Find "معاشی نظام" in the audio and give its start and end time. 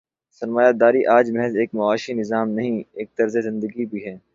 1.73-2.49